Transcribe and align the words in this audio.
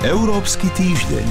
Európsky 0.00 0.72
týždeň. 0.72 1.28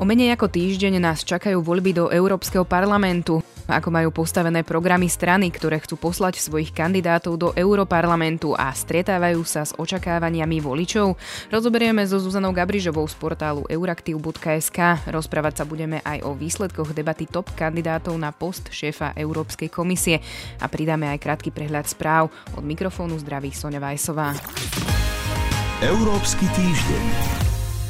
O 0.00 0.08
menej 0.08 0.32
ako 0.32 0.48
týždeň 0.48 0.96
nás 0.96 1.20
čakajú 1.20 1.60
voľby 1.60 1.92
do 1.92 2.08
Európskeho 2.08 2.64
parlamentu. 2.64 3.44
Ako 3.68 3.92
majú 3.92 4.08
postavené 4.08 4.64
programy 4.64 5.04
strany, 5.04 5.52
ktoré 5.52 5.76
chcú 5.84 6.00
poslať 6.00 6.40
svojich 6.40 6.72
kandidátov 6.72 7.36
do 7.36 7.48
Európarlamentu 7.52 8.56
a 8.56 8.72
stretávajú 8.72 9.44
sa 9.44 9.68
s 9.68 9.76
očakávaniami 9.76 10.64
voličov, 10.64 11.20
rozoberieme 11.52 12.00
so 12.08 12.16
Zuzanou 12.16 12.56
Gabrižovou 12.56 13.04
z 13.04 13.20
portálu 13.20 13.68
euraktiv.sk. 13.68 15.12
Rozprávať 15.12 15.60
sa 15.60 15.64
budeme 15.68 16.00
aj 16.08 16.24
o 16.24 16.32
výsledkoch 16.32 16.96
debaty 16.96 17.28
top 17.28 17.52
kandidátov 17.52 18.16
na 18.16 18.32
post 18.32 18.72
šéfa 18.72 19.12
Európskej 19.12 19.68
komisie 19.68 20.24
a 20.56 20.72
pridáme 20.72 21.04
aj 21.12 21.20
krátky 21.20 21.52
prehľad 21.52 21.84
správ. 21.84 22.32
Od 22.56 22.64
mikrofónu 22.64 23.20
zdraví 23.20 23.52
Sonja 23.52 23.76
Vajsová. 23.76 24.32
Európsky 25.82 26.46
týždeň. 26.54 27.04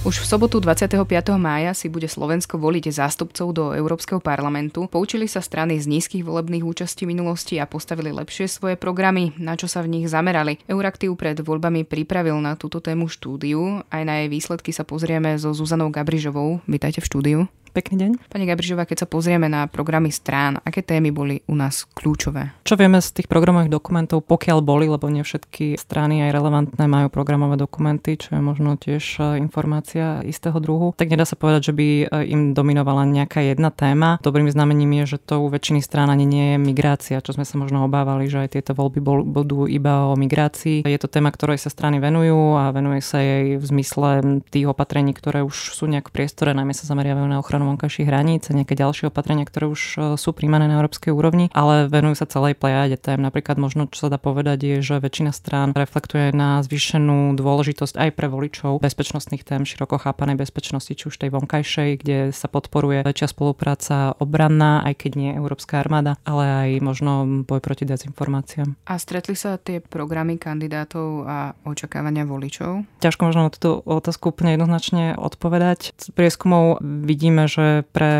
Už 0.09 0.25
v 0.25 0.27
sobotu 0.27 0.65
25. 0.65 0.97
mája 1.37 1.77
si 1.77 1.93
bude 1.93 2.09
Slovensko 2.09 2.57
voliť 2.57 2.89
zástupcov 2.89 3.53
do 3.53 3.65
Európskeho 3.77 4.17
parlamentu. 4.17 4.89
Poučili 4.89 5.29
sa 5.29 5.45
strany 5.45 5.77
z 5.77 5.93
nízkych 5.93 6.25
volebných 6.25 6.65
účastí 6.65 7.05
minulosti 7.05 7.61
a 7.61 7.69
postavili 7.69 8.09
lepšie 8.09 8.49
svoje 8.49 8.81
programy, 8.81 9.37
na 9.37 9.61
čo 9.61 9.69
sa 9.69 9.85
v 9.85 9.93
nich 9.93 10.09
zamerali. 10.09 10.57
Euraktiv 10.73 11.13
pred 11.21 11.37
voľbami 11.37 11.85
pripravil 11.85 12.41
na 12.41 12.57
túto 12.57 12.81
tému 12.81 13.13
štúdiu. 13.13 13.85
Aj 13.93 14.03
na 14.09 14.25
jej 14.25 14.33
výsledky 14.33 14.73
sa 14.73 14.89
pozrieme 14.89 15.37
so 15.37 15.53
Zuzanou 15.53 15.93
Gabrižovou. 15.93 16.65
Vítajte 16.65 17.05
v 17.05 17.09
štúdiu. 17.13 17.39
Pekný 17.73 18.05
deň. 18.05 18.11
Pani 18.29 18.45
Gabrižová, 18.45 18.85
keď 18.85 19.05
sa 19.05 19.09
pozrieme 19.09 19.49
na 19.49 19.65
programy 19.65 20.13
strán, 20.13 20.61
aké 20.61 20.85
témy 20.85 21.09
boli 21.09 21.41
u 21.49 21.57
nás 21.57 21.89
kľúčové? 21.89 22.53
Čo 22.69 22.77
vieme 22.77 23.01
z 23.01 23.17
tých 23.17 23.33
programových 23.33 23.73
dokumentov, 23.73 24.29
pokiaľ 24.29 24.61
boli, 24.61 24.93
lebo 24.93 25.09
nie 25.09 25.25
všetky 25.25 25.81
strany 25.81 26.21
aj 26.21 26.37
relevantné 26.37 26.85
majú 26.85 27.09
programové 27.09 27.57
dokumenty, 27.57 28.21
čo 28.21 28.37
je 28.37 28.45
možno 28.45 28.77
tiež 28.77 29.25
e, 29.25 29.41
informácia 29.41 30.21
istého 30.21 30.61
druhu, 30.61 30.93
tak 31.01 31.09
nedá 31.09 31.25
sa 31.25 31.33
povedať, 31.33 31.73
že 31.73 31.77
by 31.77 31.89
e, 31.89 32.07
im 32.29 32.53
dominovala 32.53 33.09
nejaká 33.09 33.41
jedna 33.41 33.73
téma. 33.73 34.21
Dobrým 34.21 34.53
znamením 34.53 35.01
je, 35.01 35.17
že 35.17 35.25
to 35.25 35.41
u 35.41 35.49
väčšiny 35.49 35.81
strán 35.81 36.13
ani 36.13 36.29
nie 36.29 36.47
je 36.53 36.59
migrácia, 36.61 37.25
čo 37.25 37.33
sme 37.33 37.49
sa 37.49 37.57
možno 37.57 37.89
obávali, 37.89 38.29
že 38.29 38.45
aj 38.45 38.61
tieto 38.61 38.77
voľby 38.77 39.01
budú 39.25 39.65
iba 39.65 40.13
o 40.13 40.15
migrácii. 40.21 40.85
Je 40.85 41.01
to 41.01 41.09
téma, 41.09 41.33
ktorej 41.33 41.57
sa 41.57 41.73
strany 41.73 42.05
venujú 42.05 42.53
a 42.53 42.69
venuje 42.69 43.01
sa 43.01 43.17
jej 43.17 43.57
v 43.57 43.65
zmysle 43.65 44.45
tých 44.53 44.69
opatrení, 44.69 45.17
ktoré 45.17 45.41
už 45.41 45.73
sú 45.73 45.89
nejak 45.89 46.13
v 46.13 46.21
priestore, 46.21 46.53
najmä 46.53 46.77
sa 46.77 46.85
zameriavajú 46.85 47.33
na 47.33 47.41
ochranu 47.41 47.62
ochranu 47.63 47.79
vonkajších 47.79 48.09
hraníc 48.11 48.43
a 48.51 48.59
nejaké 48.59 48.75
ďalšie 48.75 49.15
opatrenia, 49.15 49.47
ktoré 49.47 49.71
už 49.71 49.81
e, 49.95 49.99
sú 50.19 50.35
príjmané 50.35 50.67
na 50.67 50.83
európskej 50.83 51.15
úrovni, 51.15 51.47
ale 51.55 51.87
venujú 51.87 52.19
sa 52.19 52.27
celej 52.27 52.59
plejáde 52.59 52.99
tém. 52.99 53.23
Napríklad 53.23 53.57
možno, 53.63 53.87
čo 53.87 54.07
sa 54.07 54.09
dá 54.11 54.19
povedať, 54.19 54.67
je, 54.67 54.77
že 54.83 54.99
väčšina 54.99 55.31
strán 55.31 55.71
reflektuje 55.73 56.35
na 56.35 56.59
zvýšenú 56.67 57.39
dôležitosť 57.39 57.95
aj 57.95 58.11
pre 58.19 58.27
voličov 58.27 58.83
bezpečnostných 58.83 59.47
tém, 59.47 59.63
široko 59.63 60.03
chápanej 60.03 60.43
bezpečnosti, 60.43 60.91
či 60.91 61.07
už 61.07 61.15
tej 61.15 61.31
vonkajšej, 61.31 61.91
kde 62.03 62.19
sa 62.35 62.51
podporuje 62.51 63.07
väčšia 63.07 63.31
spolupráca 63.31 64.19
obranná, 64.19 64.83
aj 64.83 65.07
keď 65.07 65.13
nie 65.15 65.31
Európska 65.39 65.79
armáda, 65.79 66.19
ale 66.27 66.45
aj 66.45 66.69
možno 66.83 67.47
boj 67.47 67.63
proti 67.63 67.87
dezinformáciám. 67.87 68.75
A 68.91 68.99
stretli 68.99 69.39
sa 69.39 69.55
tie 69.55 69.79
programy 69.79 70.35
kandidátov 70.35 71.25
a 71.31 71.55
očakávania 71.63 72.27
voličov? 72.27 72.83
Ťažko 72.99 73.31
možno 73.31 73.47
na 73.47 73.55
túto 73.55 73.71
otázku 73.87 74.35
úplne 74.35 74.59
jednoznačne 74.59 75.15
odpovedať. 75.15 75.95
Z 75.95 76.11
prieskumov 76.17 76.81
vidíme, 76.81 77.45
že 77.53 77.85
pre 77.93 78.13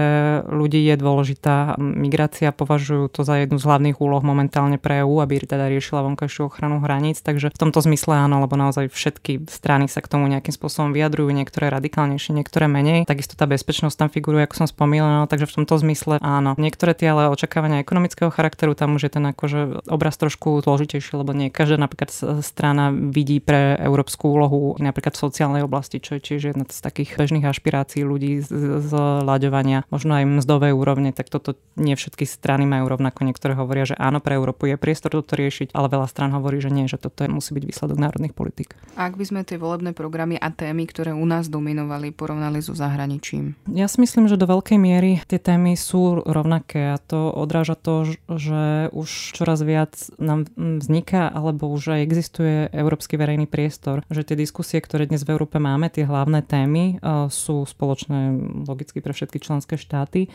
ľudí 0.45 0.85
je 0.85 1.01
dôležitá 1.01 1.81
migrácia, 1.81 2.53
považujú 2.53 3.09
to 3.09 3.25
za 3.25 3.41
jednu 3.41 3.57
z 3.57 3.65
hlavných 3.65 3.97
úloh 3.97 4.21
momentálne 4.21 4.77
pre 4.77 5.01
EU, 5.01 5.25
aby 5.25 5.41
teda 5.41 5.73
riešila 5.73 6.05
vonkajšiu 6.05 6.53
ochranu 6.53 6.85
hraníc, 6.85 7.25
takže 7.25 7.49
v 7.49 7.59
tomto 7.59 7.81
zmysle 7.81 8.29
áno, 8.29 8.45
lebo 8.45 8.61
naozaj 8.61 8.93
všetky 8.93 9.49
strany 9.49 9.89
sa 9.89 10.05
k 10.05 10.11
tomu 10.13 10.29
nejakým 10.29 10.53
spôsobom 10.53 10.93
vyjadrujú, 10.93 11.33
niektoré 11.33 11.73
radikálnejšie, 11.73 12.37
niektoré 12.37 12.69
menej. 12.69 13.09
Takisto 13.09 13.35
tá 13.35 13.49
bezpečnosť 13.49 13.97
tam 13.97 14.09
figuruje, 14.13 14.45
ako 14.45 14.65
som 14.65 14.69
spomínala, 14.69 15.25
takže 15.25 15.49
v 15.49 15.65
tomto 15.65 15.81
zmysle 15.81 16.21
áno. 16.21 16.53
Niektoré 16.61 16.93
tie 16.93 17.17
ale 17.17 17.33
očakávania 17.33 17.81
ekonomického 17.81 18.29
charakteru, 18.29 18.77
tam 18.77 19.01
už 19.01 19.09
je 19.09 19.13
ten 19.17 19.25
akože 19.33 19.89
obraz 19.89 20.21
trošku 20.21 20.61
zložitejší, 20.61 21.17
lebo 21.17 21.33
nie 21.33 21.49
každá 21.49 21.81
napríklad 21.81 22.13
strana 22.45 22.93
vidí 22.93 23.41
pre 23.41 23.79
európsku 23.81 24.29
úlohu 24.29 24.75
napríklad 24.83 25.15
v 25.15 25.23
sociálnej 25.23 25.63
oblasti, 25.63 26.03
čo 26.03 26.19
je 26.19 26.21
tiež 26.21 26.53
jedna 26.53 26.65
z 26.69 26.79
takých 26.83 27.17
bežných 27.17 27.47
ašpirácií 27.47 28.03
ľudí 28.03 28.43
z, 28.43 28.83
z 28.83 28.93
laďovania, 29.23 29.87
možno 29.89 30.19
aj 30.19 30.25
mzdové 30.43 30.75
úrovne, 30.75 31.15
tak 31.15 31.31
toto 31.31 31.57
nie 31.79 31.97
všetky 31.97 32.27
strany 32.29 32.69
majú 32.69 32.91
rovnako. 32.91 33.25
Niektoré 33.25 33.57
hovoria, 33.57 33.89
že 33.89 33.97
áno, 33.97 34.21
pre 34.21 34.37
Európu 34.37 34.69
je 34.69 34.77
priestor 34.77 35.15
toto 35.15 35.39
riešiť, 35.39 35.73
ale 35.73 35.89
veľa 35.89 36.07
strán 36.11 36.35
hovorí, 36.35 36.59
že 36.61 36.71
nie, 36.71 36.91
že 36.91 37.01
toto 37.01 37.25
musí 37.31 37.55
byť 37.57 37.65
výsledok 37.65 37.99
národných 37.99 38.35
politik. 38.35 38.75
Ak 38.99 39.17
by 39.17 39.25
sme 39.25 39.41
tie 39.47 39.57
volebné 39.57 39.95
programy 39.95 40.37
a 40.37 40.51
témy, 40.51 40.85
ktoré 40.91 41.15
u 41.15 41.25
nás 41.25 41.49
dominovali, 41.49 42.11
porovnali 42.13 42.61
so 42.61 42.75
zahraničím? 42.77 43.55
Ja 43.71 43.87
si 43.89 44.03
myslím, 44.03 44.27
že 44.27 44.41
do 44.41 44.51
veľkej 44.51 44.79
miery 44.79 45.23
tie 45.27 45.39
témy 45.39 45.79
sú 45.79 46.23
rovnaké 46.27 46.93
a 46.95 46.99
to 46.99 47.31
odráža 47.31 47.79
to, 47.79 48.17
že 48.29 48.93
už 48.93 49.39
čoraz 49.39 49.63
viac 49.65 49.95
nám 50.19 50.49
vzniká 50.57 51.31
alebo 51.31 51.71
už 51.71 51.97
aj 51.97 52.01
existuje 52.05 52.57
európsky 52.73 53.17
verejný 53.17 53.47
priestor, 53.47 54.03
že 54.11 54.27
tie 54.27 54.37
diskusie, 54.37 54.83
ktoré 54.83 55.07
dnes 55.07 55.23
v 55.23 55.33
Európe 55.37 55.63
máme, 55.63 55.89
tie 55.89 56.05
hlavné 56.09 56.43
témy 56.43 56.99
e, 56.99 57.29
sú 57.29 57.65
spoločné 57.65 58.37
logicky 58.67 58.99
pre 58.99 59.12
všetky 59.15 59.39
členské 59.41 59.79
štáty 59.81 60.29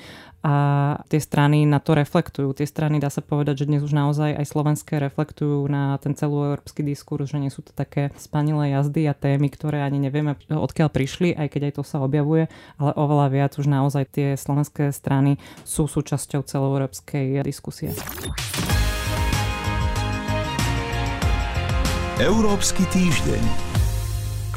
a 0.46 0.56
tie 1.12 1.20
strany 1.20 1.66
na 1.66 1.82
to 1.82 1.98
reflektujú. 1.98 2.54
Tie 2.56 2.70
strany, 2.70 3.02
dá 3.02 3.12
sa 3.12 3.26
povedať, 3.26 3.66
že 3.66 3.70
dnes 3.70 3.84
už 3.84 3.92
naozaj 3.92 4.38
aj 4.38 4.46
slovenské 4.48 5.02
reflektujú 5.02 5.66
na 5.68 5.98
ten 6.00 6.16
celú 6.16 6.48
európsky 6.48 6.86
diskurs, 6.86 7.34
že 7.34 7.42
nie 7.42 7.52
sú 7.52 7.66
to 7.66 7.76
také 7.76 8.16
spanilé 8.16 8.72
jazdy 8.72 9.10
a 9.10 9.18
témy, 9.18 9.52
ktoré 9.52 9.84
ani 9.84 10.00
nevieme 10.00 10.40
odkiaľ 10.48 10.90
prišli, 10.94 11.36
aj 11.36 11.48
keď 11.52 11.62
aj 11.70 11.74
to 11.78 11.84
sa 11.84 12.00
objavuje, 12.00 12.48
ale 12.80 12.92
oveľa 12.96 13.28
viac 13.34 13.52
už 13.60 13.68
naozaj 13.68 14.08
tie 14.08 14.28
slovenské 14.40 14.96
strany 14.96 15.36
sú 15.68 15.90
súčasťou 15.90 16.46
celoeurópskej 16.46 17.44
diskusie. 17.44 17.92
Európsky 22.18 22.82
týždeň 22.90 23.77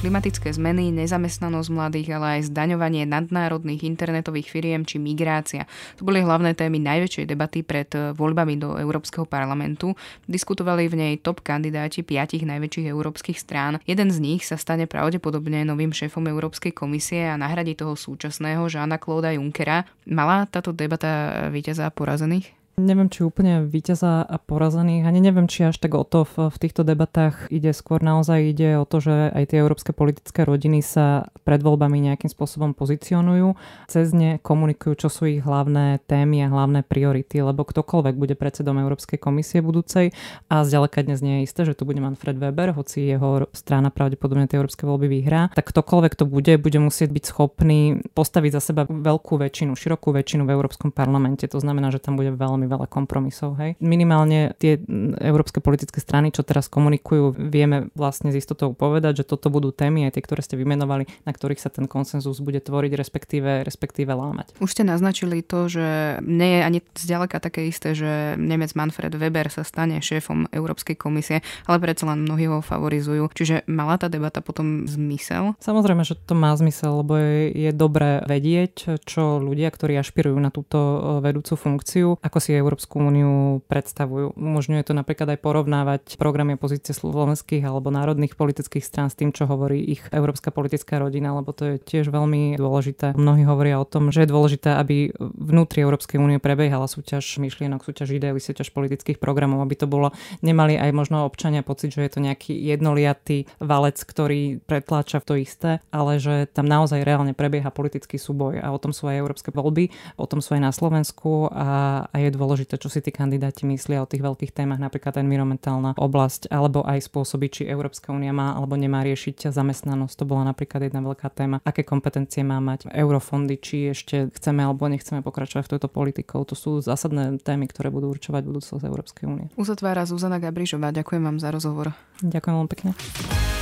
klimatické 0.00 0.48
zmeny, 0.48 0.88
nezamestnanosť 0.96 1.68
mladých, 1.68 2.16
ale 2.16 2.26
aj 2.40 2.48
zdaňovanie 2.48 3.04
nadnárodných 3.04 3.84
internetových 3.84 4.48
firiem 4.48 4.88
či 4.88 4.96
migrácia. 4.96 5.68
To 6.00 6.08
boli 6.08 6.24
hlavné 6.24 6.56
témy 6.56 6.80
najväčšej 6.80 7.28
debaty 7.28 7.60
pred 7.60 7.92
eh, 7.92 8.16
voľbami 8.16 8.56
do 8.56 8.80
Európskeho 8.80 9.28
parlamentu. 9.28 9.92
Diskutovali 10.24 10.88
v 10.88 10.96
nej 10.96 11.12
top 11.20 11.44
kandidáti 11.44 12.00
piatich 12.00 12.48
najväčších 12.48 12.88
európskych 12.88 13.36
strán. 13.36 13.76
Jeden 13.84 14.08
z 14.08 14.24
nich 14.24 14.48
sa 14.48 14.56
stane 14.56 14.88
pravdepodobne 14.88 15.68
novým 15.68 15.92
šéfom 15.92 16.24
Európskej 16.24 16.72
komisie 16.72 17.28
a 17.28 17.36
nahradí 17.36 17.76
toho 17.76 17.92
súčasného 17.92 18.64
Žána 18.72 18.96
Klóda 18.96 19.36
Junckera. 19.36 19.84
Mala 20.08 20.48
táto 20.48 20.72
debata 20.72 21.44
víťaza 21.52 21.92
porazených? 21.92 22.59
Neviem, 22.78 23.12
či 23.12 23.26
úplne 23.26 23.68
víťaza 23.68 24.24
a 24.24 24.36
porazených, 24.40 25.04
ani 25.04 25.20
neviem, 25.20 25.44
či 25.44 25.68
až 25.68 25.76
tak 25.76 25.92
o 25.92 26.06
to 26.06 26.24
v, 26.24 26.48
v 26.48 26.56
týchto 26.56 26.80
debatách 26.80 27.50
ide. 27.52 27.76
Skôr 27.76 28.00
naozaj 28.00 28.56
ide 28.56 28.80
o 28.80 28.88
to, 28.88 29.04
že 29.04 29.36
aj 29.36 29.52
tie 29.52 29.60
európske 29.60 29.92
politické 29.92 30.48
rodiny 30.48 30.80
sa 30.80 31.28
pred 31.44 31.60
voľbami 31.60 32.00
nejakým 32.00 32.32
spôsobom 32.32 32.72
pozicionujú, 32.72 33.52
cez 33.84 34.16
ne 34.16 34.40
komunikujú, 34.40 34.96
čo 34.96 35.12
sú 35.12 35.28
ich 35.28 35.44
hlavné 35.44 36.00
témy 36.08 36.46
a 36.46 36.48
hlavné 36.48 36.80
priority, 36.80 37.44
lebo 37.44 37.68
ktokoľvek 37.68 38.14
bude 38.16 38.32
predsedom 38.32 38.80
Európskej 38.80 39.20
komisie 39.20 39.60
budúcej 39.60 40.16
a 40.48 40.64
zďaleka 40.64 41.04
dnes 41.04 41.20
nie 41.20 41.44
je 41.44 41.52
isté, 41.52 41.68
že 41.68 41.76
to 41.76 41.84
bude 41.84 42.00
Manfred 42.00 42.40
Weber, 42.40 42.72
hoci 42.72 43.12
jeho 43.12 43.44
strana 43.52 43.92
pravdepodobne 43.92 44.48
tie 44.48 44.56
európske 44.56 44.88
voľby 44.88 45.20
vyhrá, 45.20 45.52
tak 45.52 45.68
ktokoľvek 45.68 46.16
to 46.16 46.24
bude, 46.24 46.56
bude 46.56 46.78
musieť 46.80 47.12
byť 47.12 47.24
schopný 47.28 48.00
postaviť 48.16 48.56
za 48.56 48.72
seba 48.72 48.88
veľkú 48.88 49.36
väčšinu, 49.36 49.76
širokú 49.76 50.16
väčšinu 50.16 50.48
v 50.48 50.54
Európskom 50.56 50.88
parlamente. 50.94 51.44
To 51.44 51.60
znamená, 51.60 51.92
že 51.92 52.00
tam 52.00 52.16
bude 52.16 52.32
veľmi 52.32 52.69
veľa 52.70 52.86
kompromisov. 52.86 53.58
Hej. 53.58 53.74
Minimálne 53.82 54.54
tie 54.62 54.78
európske 55.18 55.58
politické 55.58 55.98
strany, 55.98 56.30
čo 56.30 56.46
teraz 56.46 56.70
komunikujú, 56.70 57.34
vieme 57.34 57.90
vlastne 57.98 58.30
z 58.30 58.38
istotou 58.38 58.70
povedať, 58.70 59.26
že 59.26 59.28
toto 59.28 59.50
budú 59.50 59.74
témy, 59.74 60.06
aj 60.06 60.14
tie, 60.14 60.22
ktoré 60.22 60.40
ste 60.46 60.54
vymenovali, 60.54 61.10
na 61.26 61.32
ktorých 61.34 61.58
sa 61.58 61.68
ten 61.68 61.90
konsenzus 61.90 62.38
bude 62.38 62.62
tvoriť, 62.62 62.92
respektíve, 62.94 63.66
respektíve 63.66 64.14
lámať. 64.14 64.54
Už 64.62 64.70
ste 64.70 64.86
naznačili 64.86 65.42
to, 65.42 65.66
že 65.66 66.20
nie 66.22 66.60
je 66.60 66.62
ani 66.62 66.78
zďaleka 66.94 67.42
také 67.42 67.66
isté, 67.66 67.98
že 67.98 68.38
Nemec 68.38 68.72
Manfred 68.78 69.12
Weber 69.18 69.50
sa 69.50 69.66
stane 69.66 69.98
šéfom 69.98 70.46
Európskej 70.54 70.94
komisie, 70.94 71.42
ale 71.66 71.82
predsa 71.82 72.06
len 72.06 72.22
mnohí 72.22 72.46
ho 72.46 72.62
favorizujú. 72.62 73.26
Čiže 73.34 73.66
mala 73.66 73.98
tá 73.98 74.06
debata 74.06 74.38
potom 74.44 74.86
zmysel? 74.86 75.58
Samozrejme, 75.58 76.06
že 76.06 76.14
to 76.14 76.38
má 76.38 76.54
zmysel, 76.54 77.02
lebo 77.02 77.18
je, 77.18 77.50
je 77.56 77.70
dobré 77.74 78.22
vedieť, 78.28 79.02
čo 79.02 79.40
ľudia, 79.40 79.72
ktorí 79.72 79.96
ašpirujú 79.98 80.38
na 80.38 80.52
túto 80.52 80.78
vedúcu 81.24 81.56
funkciu, 81.56 82.20
ako 82.20 82.38
si 82.38 82.49
si 82.50 82.58
Európsku 82.58 82.98
úniu 82.98 83.62
predstavujú. 83.70 84.34
Umožňuje 84.34 84.82
to 84.82 84.90
napríklad 84.90 85.30
aj 85.30 85.38
porovnávať 85.38 86.02
programy 86.18 86.58
pozície 86.58 86.90
slovenských 86.90 87.62
alebo 87.62 87.94
národných 87.94 88.34
politických 88.34 88.82
strán 88.82 89.06
s 89.06 89.14
tým, 89.14 89.30
čo 89.30 89.46
hovorí 89.46 89.78
ich 89.78 90.02
európska 90.10 90.50
politická 90.50 90.98
rodina, 90.98 91.30
lebo 91.30 91.54
to 91.54 91.70
je 91.70 91.74
tiež 91.78 92.10
veľmi 92.10 92.58
dôležité. 92.58 93.14
Mnohí 93.14 93.46
hovoria 93.46 93.78
o 93.78 93.86
tom, 93.86 94.10
že 94.10 94.26
je 94.26 94.34
dôležité, 94.34 94.74
aby 94.74 95.14
vnútri 95.22 95.86
Európskej 95.86 96.18
únie 96.18 96.42
prebiehala 96.42 96.90
súťaž 96.90 97.22
myšlienok, 97.38 97.86
súťaž 97.86 98.18
ideí, 98.18 98.34
súťaž 98.34 98.74
politických 98.74 99.22
programov, 99.22 99.62
aby 99.62 99.78
to 99.78 99.86
bolo, 99.86 100.10
nemali 100.42 100.74
aj 100.74 100.90
možno 100.90 101.22
občania 101.22 101.62
pocit, 101.62 101.94
že 101.94 102.02
je 102.02 102.18
to 102.18 102.18
nejaký 102.18 102.50
jednoliatý 102.50 103.46
valec, 103.62 104.02
ktorý 104.02 104.58
pretláča 104.66 105.22
v 105.22 105.26
to 105.30 105.34
isté, 105.38 105.70
ale 105.94 106.18
že 106.18 106.50
tam 106.50 106.66
naozaj 106.66 107.06
reálne 107.06 107.30
prebieha 107.30 107.70
politický 107.70 108.18
súboj 108.18 108.58
a 108.58 108.74
o 108.74 108.78
tom 108.82 108.90
sú 108.90 109.06
aj 109.06 109.22
európske 109.22 109.54
voľby, 109.54 109.94
o 110.18 110.26
tom 110.26 110.42
sú 110.42 110.58
aj 110.58 110.62
na 110.66 110.72
Slovensku 110.74 111.46
a, 111.52 112.02
a 112.08 112.16
je 112.16 112.39
dôležité, 112.40 112.80
čo 112.80 112.88
si 112.88 113.04
tí 113.04 113.12
kandidáti 113.12 113.68
myslia 113.68 114.00
o 114.00 114.08
tých 114.08 114.24
veľkých 114.24 114.56
témach, 114.56 114.80
napríklad 114.80 115.20
environmentálna 115.20 116.00
oblasť, 116.00 116.48
alebo 116.48 116.80
aj 116.82 117.04
spôsoby, 117.04 117.46
či 117.52 117.62
Európska 117.68 118.10
únia 118.10 118.32
má 118.32 118.56
alebo 118.56 118.80
nemá 118.80 119.04
riešiť 119.04 119.52
zamestnanosť. 119.52 120.14
To 120.16 120.24
bola 120.24 120.48
napríklad 120.48 120.88
jedna 120.88 121.04
veľká 121.04 121.28
téma, 121.30 121.60
aké 121.60 121.84
kompetencie 121.84 122.40
má 122.40 122.56
mať 122.58 122.88
eurofondy, 122.88 123.60
či 123.60 123.92
ešte 123.92 124.32
chceme 124.32 124.64
alebo 124.64 124.88
nechceme 124.88 125.20
pokračovať 125.20 125.68
v 125.68 125.72
tejto 125.76 125.88
politikou. 125.92 126.40
To 126.48 126.56
sú 126.56 126.80
zásadné 126.80 127.36
témy, 127.44 127.68
ktoré 127.68 127.92
budú 127.92 128.08
určovať 128.08 128.42
budúcnosť 128.48 128.82
Európskej 128.82 129.24
únie. 129.28 129.46
Uzatvára 129.60 130.08
Zuzana 130.08 130.40
Gabrišová. 130.40 130.90
Ďakujem 130.96 131.22
vám 131.22 131.36
za 131.36 131.52
rozhovor. 131.52 131.92
Ďakujem 132.24 132.54
veľmi 132.56 132.70
pekne. 132.72 132.90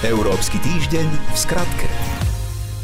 Európsky 0.07 0.63
týždeň 0.63 1.07
v 1.11 1.37
skratke. 1.37 2.08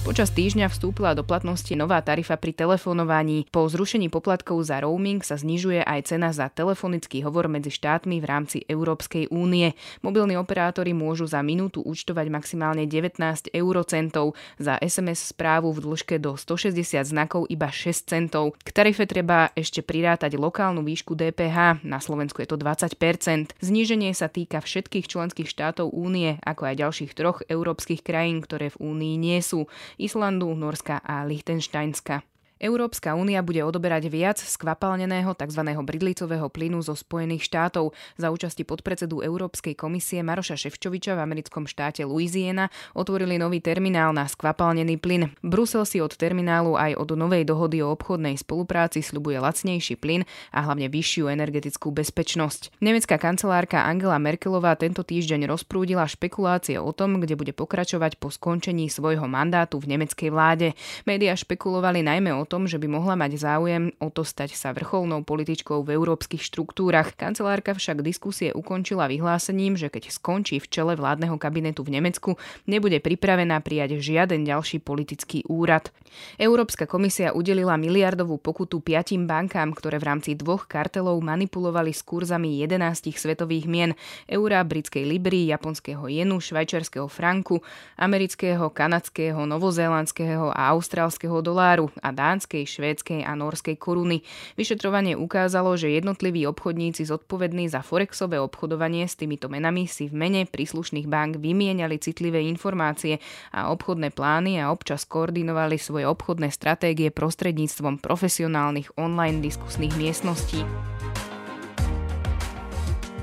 Počas 0.05 0.29
týždňa 0.37 0.69
vstúpila 0.69 1.17
do 1.17 1.25
platnosti 1.25 1.73
nová 1.73 1.97
tarifa 2.05 2.37
pri 2.37 2.53
telefonovaní. 2.53 3.49
Po 3.49 3.65
zrušení 3.65 4.13
poplatkov 4.13 4.61
za 4.61 4.85
roaming 4.85 5.25
sa 5.25 5.41
znižuje 5.41 5.81
aj 5.81 6.13
cena 6.13 6.29
za 6.29 6.53
telefonický 6.53 7.25
hovor 7.25 7.49
medzi 7.49 7.73
štátmi 7.73 8.21
v 8.21 8.27
rámci 8.29 8.69
Európskej 8.69 9.33
únie. 9.33 9.73
Mobilní 10.05 10.37
operátori 10.37 10.93
môžu 10.93 11.25
za 11.25 11.41
minútu 11.41 11.81
účtovať 11.81 12.29
maximálne 12.29 12.85
19 12.85 13.17
eurocentov, 13.57 14.37
za 14.61 14.77
SMS 14.77 15.33
správu 15.33 15.73
v 15.73 15.89
dĺžke 15.89 16.21
do 16.21 16.37
160 16.37 17.01
znakov 17.01 17.49
iba 17.49 17.73
6 17.73 18.05
centov. 18.05 18.61
K 18.61 18.77
tarife 18.77 19.09
treba 19.09 19.57
ešte 19.57 19.81
prirátať 19.81 20.37
lokálnu 20.37 20.85
výšku 20.85 21.17
DPH, 21.17 21.81
na 21.81 21.97
Slovensku 21.97 22.45
je 22.45 22.53
to 22.53 22.61
20%. 22.61 23.57
Zníženie 23.57 24.13
sa 24.13 24.29
týka 24.29 24.61
všetkých 24.61 25.09
členských 25.09 25.49
štátov 25.49 25.97
únie, 25.97 26.37
ako 26.45 26.69
aj 26.69 26.75
ďalších 26.77 27.17
troch 27.17 27.41
európskych 27.49 28.05
krajín, 28.05 28.45
ktoré 28.45 28.69
v 28.69 28.85
únii 28.85 29.17
nie 29.17 29.41
sú. 29.41 29.65
Islandu, 29.99 30.55
Norska 30.55 31.01
a 31.05 31.25
Liechtensteinska. 31.25 32.21
Európska 32.65 33.13
únia 33.13 33.45
bude 33.45 33.61
odoberať 33.61 34.09
viac 34.09 34.41
skvapalneného 34.41 35.37
tzv. 35.37 35.61
bridlicového 35.85 36.49
plynu 36.49 36.81
zo 36.81 36.97
Spojených 36.97 37.45
štátov. 37.45 37.93
Za 38.17 38.33
účasti 38.33 38.65
podpredsedu 38.65 39.21
Európskej 39.21 39.77
komisie 39.77 40.25
Maroša 40.25 40.57
Ševčoviča 40.57 41.13
v 41.13 41.29
americkom 41.29 41.69
štáte 41.69 42.09
Louisiana 42.09 42.73
otvorili 42.97 43.37
nový 43.37 43.61
terminál 43.61 44.17
na 44.17 44.25
skvapalnený 44.25 44.97
plyn. 44.97 45.37
Brusel 45.45 45.85
si 45.85 46.01
od 46.01 46.17
terminálu 46.17 46.73
aj 46.81 46.97
od 46.97 47.13
novej 47.13 47.45
dohody 47.45 47.85
o 47.85 47.93
obchodnej 47.93 48.41
spolupráci 48.41 49.05
sľubuje 49.05 49.45
lacnejší 49.45 50.01
plyn 50.01 50.25
a 50.49 50.65
hlavne 50.65 50.89
vyššiu 50.89 51.29
energetickú 51.37 51.93
bezpečnosť. 51.93 52.81
Nemecká 52.81 53.21
kancelárka 53.21 53.85
Angela 53.85 54.17
Merkelová 54.17 54.73
tento 54.81 55.05
týždeň 55.05 55.53
rozprúdila 55.53 56.09
špekulácie 56.09 56.81
o 56.81 56.97
tom, 56.97 57.21
kde 57.21 57.37
bude 57.37 57.53
pokračovať 57.53 58.17
po 58.17 58.33
skončení 58.33 58.89
svojho 58.89 59.29
mandátu 59.29 59.77
v 59.85 59.93
nemeckej 59.93 60.33
vláde. 60.33 60.73
Média 61.05 61.37
špekulovali 61.37 62.01
najmä 62.01 62.33
o 62.33 62.49
tom, 62.49 62.54
tom, 62.55 62.71
že 62.71 62.79
by 62.79 62.87
mohla 62.87 63.19
mať 63.19 63.43
záujem 63.43 63.91
o 63.99 64.15
to 64.15 64.23
stať 64.23 64.55
sa 64.55 64.71
vrcholnou 64.71 65.27
političkou 65.27 65.83
v 65.83 65.99
európskych 65.99 66.39
štruktúrach. 66.39 67.19
Kancelárka 67.19 67.75
však 67.75 67.99
diskusie 68.07 68.55
ukončila 68.55 69.11
vyhlásením, 69.11 69.75
že 69.75 69.91
keď 69.91 70.15
skončí 70.15 70.63
v 70.63 70.71
čele 70.71 70.95
vládneho 70.95 71.35
kabinetu 71.35 71.83
v 71.83 71.99
Nemecku, 71.99 72.39
nebude 72.71 73.03
pripravená 73.03 73.59
prijať 73.59 73.99
žiaden 73.99 74.47
ďalší 74.47 74.79
politický 74.87 75.43
úrad. 75.51 75.91
Európska 76.39 76.87
komisia 76.87 77.35
udelila 77.35 77.75
miliardovú 77.75 78.39
pokutu 78.39 78.79
piatim 78.79 79.27
bankám, 79.27 79.75
ktoré 79.75 79.99
v 79.99 80.15
rámci 80.15 80.39
dvoch 80.39 80.71
kartelov 80.71 81.19
manipulovali 81.27 81.91
s 81.91 82.07
kurzami 82.07 82.63
11 82.63 83.11
svetových 83.19 83.67
mien 83.67 83.91
eura, 84.31 84.63
britskej 84.63 85.03
libry, 85.03 85.51
japonského 85.51 86.07
jenu, 86.07 86.39
švajčiarského 86.39 87.11
franku, 87.11 87.59
amerického, 87.99 88.71
kanadského, 88.71 89.43
novozélandského 89.43 90.55
a 90.55 90.71
austrálskeho 90.71 91.43
doláru 91.43 91.91
a 91.99 92.15
dánského 92.15 92.34
dánskej, 92.35 92.67
švédskej 92.67 93.21
a 93.23 93.39
norskej 93.39 93.79
koruny. 93.79 94.27
Vyšetrovanie 94.59 95.15
ukázalo, 95.15 95.79
že 95.79 95.95
jednotliví 95.95 96.43
obchodníci 96.51 97.07
zodpovední 97.07 97.71
za 97.71 97.87
forexové 97.87 98.43
obchodovanie 98.43 99.07
s 99.07 99.15
týmito 99.15 99.47
menami 99.47 99.87
si 99.87 100.11
v 100.11 100.19
mene 100.19 100.43
príslušných 100.51 101.07
bank 101.07 101.39
vymieniali 101.39 102.03
citlivé 102.03 102.43
informácie 102.51 103.23
a 103.55 103.71
obchodné 103.71 104.11
plány 104.11 104.59
a 104.59 104.75
občas 104.75 105.07
koordinovali 105.07 105.79
svoje 105.79 106.11
obchodné 106.11 106.51
stratégie 106.51 107.15
prostredníctvom 107.15 108.03
profesionálnych 108.03 108.99
online 108.99 109.39
diskusných 109.39 109.95
miestností. 109.95 110.67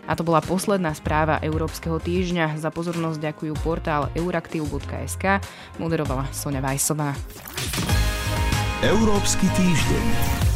A 0.07 0.15
to 0.15 0.27
bola 0.27 0.43
posledná 0.43 0.91
správa 0.91 1.39
Európskeho 1.39 1.95
týždňa. 1.99 2.59
Za 2.59 2.67
pozornosť 2.67 3.31
ďakujú 3.31 3.53
portál 3.63 4.11
euraktiv.sk. 4.11 5.39
Moderovala 5.79 6.27
Sonja 6.35 6.59
Vajsová. 6.59 7.15
Európsky 8.81 9.45
týždeň. 9.53 10.50